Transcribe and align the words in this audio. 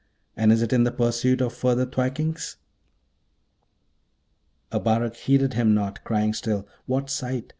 And 0.35 0.51
is 0.51 0.63
it 0.63 0.73
in 0.73 0.83
the 0.83 0.91
pursuit 0.91 1.41
of 1.41 1.53
further 1.53 1.85
thwackings?' 1.85 2.55
Abarak 4.71 5.15
heeded 5.15 5.53
him 5.53 5.75
not, 5.75 6.03
crying 6.03 6.33
still, 6.33 6.65
'What 6.87 7.11
sight?' 7.11 7.49